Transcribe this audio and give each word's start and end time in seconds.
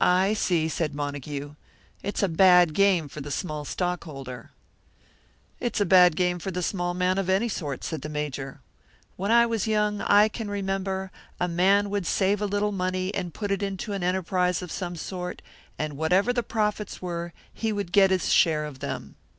"I 0.00 0.32
see," 0.32 0.70
said 0.70 0.94
Montague. 0.94 1.54
"It's 2.02 2.22
a 2.22 2.28
bad 2.30 2.72
game 2.72 3.08
for 3.10 3.20
the 3.20 3.30
small 3.30 3.66
stockholder." 3.66 4.52
"It's 5.60 5.82
a 5.82 5.84
bad 5.84 6.16
game 6.16 6.38
for 6.38 6.50
the 6.50 6.62
small 6.62 6.94
man 6.94 7.18
of 7.18 7.28
any 7.28 7.50
sort," 7.50 7.84
said 7.84 8.00
the 8.00 8.08
Major. 8.08 8.60
"When 9.16 9.30
I 9.30 9.44
was 9.44 9.66
young, 9.66 10.00
I 10.00 10.28
can 10.30 10.48
remember, 10.48 11.12
a 11.38 11.46
man 11.46 11.90
would 11.90 12.06
save 12.06 12.40
a 12.40 12.46
little 12.46 12.72
money 12.72 13.12
and 13.14 13.34
put 13.34 13.50
it 13.50 13.62
into 13.62 13.92
an 13.92 14.02
enterprise 14.02 14.62
of 14.62 14.72
some 14.72 14.96
sort, 14.96 15.42
and 15.78 15.98
whatever 15.98 16.32
the 16.32 16.42
profits 16.42 17.02
were, 17.02 17.34
he 17.52 17.70
would 17.70 17.92
get 17.92 18.10
his 18.10 18.32
share 18.32 18.64
of 18.64 18.78
them. 18.78 19.14